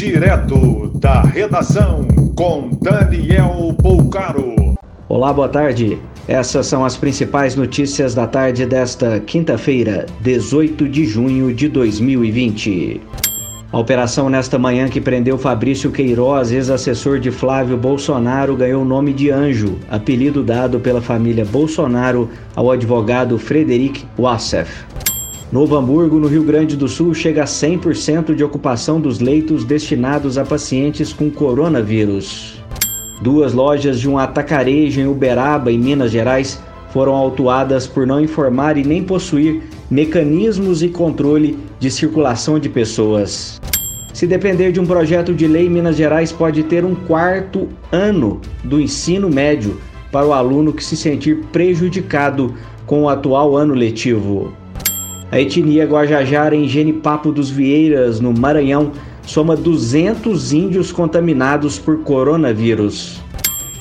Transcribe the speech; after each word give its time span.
Direto 0.00 0.90
da 0.94 1.20
redação 1.20 2.08
com 2.34 2.70
Daniel 2.80 3.76
Poucaro. 3.82 4.54
Olá, 5.06 5.30
boa 5.30 5.46
tarde. 5.46 5.98
Essas 6.26 6.66
são 6.66 6.86
as 6.86 6.96
principais 6.96 7.54
notícias 7.54 8.14
da 8.14 8.26
tarde 8.26 8.64
desta 8.64 9.20
quinta-feira, 9.20 10.06
18 10.22 10.88
de 10.88 11.04
junho 11.04 11.52
de 11.52 11.68
2020. 11.68 12.98
A 13.70 13.78
operação 13.78 14.30
nesta 14.30 14.58
manhã 14.58 14.88
que 14.88 15.02
prendeu 15.02 15.36
Fabrício 15.36 15.92
Queiroz, 15.92 16.50
ex-assessor 16.50 17.20
de 17.20 17.30
Flávio 17.30 17.76
Bolsonaro, 17.76 18.56
ganhou 18.56 18.80
o 18.80 18.86
nome 18.86 19.12
de 19.12 19.30
Anjo, 19.30 19.76
apelido 19.90 20.42
dado 20.42 20.80
pela 20.80 21.02
família 21.02 21.44
Bolsonaro 21.44 22.30
ao 22.56 22.70
advogado 22.70 23.38
Frederic 23.38 24.06
Wassef. 24.18 24.82
Novo 25.52 25.76
Hamburgo, 25.76 26.20
no 26.20 26.28
Rio 26.28 26.44
Grande 26.44 26.76
do 26.76 26.86
Sul, 26.86 27.12
chega 27.12 27.42
a 27.42 27.46
100% 27.46 28.36
de 28.36 28.44
ocupação 28.44 29.00
dos 29.00 29.18
leitos 29.18 29.64
destinados 29.64 30.38
a 30.38 30.44
pacientes 30.44 31.12
com 31.12 31.28
coronavírus. 31.28 32.62
Duas 33.20 33.52
lojas 33.52 33.98
de 33.98 34.08
um 34.08 34.16
atacarejo 34.16 35.00
em 35.00 35.08
Uberaba, 35.08 35.72
em 35.72 35.78
Minas 35.78 36.12
Gerais, 36.12 36.62
foram 36.92 37.16
autuadas 37.16 37.84
por 37.84 38.06
não 38.06 38.20
informar 38.20 38.78
e 38.78 38.84
nem 38.84 39.02
possuir 39.02 39.64
mecanismos 39.90 40.84
e 40.84 40.88
controle 40.88 41.58
de 41.80 41.90
circulação 41.90 42.56
de 42.56 42.68
pessoas. 42.68 43.60
Se 44.14 44.28
depender 44.28 44.70
de 44.70 44.78
um 44.78 44.86
projeto 44.86 45.34
de 45.34 45.48
lei, 45.48 45.68
Minas 45.68 45.96
Gerais 45.96 46.30
pode 46.30 46.62
ter 46.62 46.84
um 46.84 46.94
quarto 46.94 47.68
ano 47.90 48.40
do 48.62 48.80
ensino 48.80 49.28
médio 49.28 49.80
para 50.12 50.26
o 50.26 50.32
aluno 50.32 50.72
que 50.72 50.84
se 50.84 50.96
sentir 50.96 51.38
prejudicado 51.50 52.54
com 52.86 53.02
o 53.02 53.08
atual 53.08 53.56
ano 53.56 53.74
letivo. 53.74 54.59
A 55.32 55.40
etnia 55.40 55.86
Guajajara 55.86 56.56
em 56.56 56.66
Genipapo 56.66 57.30
dos 57.30 57.50
Vieiras, 57.50 58.18
no 58.18 58.32
Maranhão, 58.32 58.90
soma 59.22 59.54
200 59.54 60.52
índios 60.52 60.90
contaminados 60.90 61.78
por 61.78 62.00
coronavírus. 62.00 63.22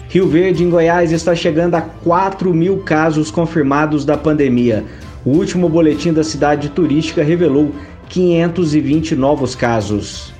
Rio 0.09 0.28
Verde, 0.28 0.64
em 0.64 0.69
Goiás, 0.69 1.11
está 1.11 1.36
chegando 1.36 1.73
a 1.73 1.81
4 1.81 2.53
mil 2.53 2.78
casos 2.78 3.31
confirmados 3.31 4.06
da 4.06 4.16
pandemia. 4.16 4.86
O 5.25 5.31
último 5.31 5.67
boletim 5.67 6.14
da 6.14 6.23
cidade 6.23 6.69
turística 6.69 7.23
revelou 7.23 7.72
520 8.09 9.16
novos 9.16 9.56
casos. 9.56 10.31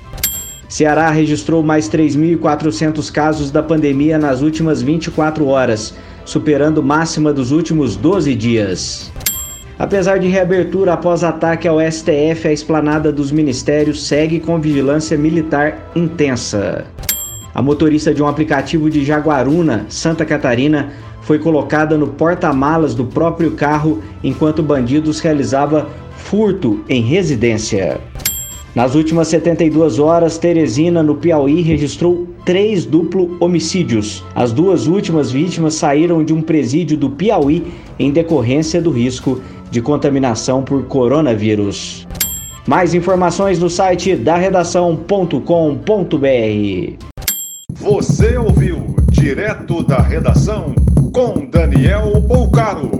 Ceará 0.68 1.10
registrou 1.10 1.60
mais 1.60 1.88
3.400 1.90 3.10
casos 3.10 3.50
da 3.50 3.64
pandemia 3.64 4.16
nas 4.16 4.42
últimas 4.42 4.80
24 4.80 5.44
horas, 5.46 5.92
superando 6.24 6.80
máxima 6.80 7.32
dos 7.32 7.50
últimos 7.50 7.96
12 7.96 8.32
dias. 8.36 9.12
Apesar 9.80 10.18
de 10.18 10.28
reabertura 10.28 10.92
após 10.92 11.24
ataque 11.24 11.66
ao 11.66 11.80
STF, 11.80 12.46
a 12.46 12.52
esplanada 12.52 13.10
dos 13.10 13.32
ministérios 13.32 14.06
segue 14.06 14.38
com 14.38 14.60
vigilância 14.60 15.16
militar 15.16 15.90
intensa. 15.96 16.84
A 17.54 17.62
motorista 17.62 18.12
de 18.12 18.22
um 18.22 18.26
aplicativo 18.26 18.90
de 18.90 19.02
Jaguaruna, 19.02 19.86
Santa 19.88 20.26
Catarina, 20.26 20.92
foi 21.22 21.38
colocada 21.38 21.96
no 21.96 22.08
porta-malas 22.08 22.94
do 22.94 23.06
próprio 23.06 23.52
carro 23.52 24.02
enquanto 24.22 24.62
bandidos 24.62 25.18
realizava 25.18 25.88
furto 26.14 26.84
em 26.86 27.00
residência. 27.00 27.98
Nas 28.74 28.94
últimas 28.94 29.28
72 29.28 29.98
horas, 29.98 30.38
Teresina, 30.38 31.02
no 31.02 31.16
Piauí, 31.16 31.60
registrou 31.60 32.28
três 32.44 32.84
duplo 32.84 33.36
homicídios. 33.40 34.24
As 34.34 34.52
duas 34.52 34.86
últimas 34.86 35.32
vítimas 35.32 35.74
saíram 35.74 36.24
de 36.24 36.32
um 36.32 36.40
presídio 36.40 36.96
do 36.96 37.10
Piauí 37.10 37.66
em 37.98 38.12
decorrência 38.12 38.80
do 38.80 38.90
risco 38.90 39.40
de 39.72 39.82
contaminação 39.82 40.62
por 40.62 40.84
coronavírus. 40.84 42.06
Mais 42.66 42.94
informações 42.94 43.58
no 43.58 43.68
site 43.68 44.14
da 44.14 44.36
redação.com.br. 44.36 45.34
Você 47.74 48.36
ouviu 48.36 48.94
direto 49.10 49.82
da 49.82 50.00
redação 50.00 50.74
com 51.12 51.46
Daniel 51.46 52.20
Bolcaro. 52.20 52.99